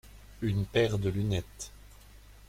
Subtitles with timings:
[0.41, 1.71] Une paire de lunettes.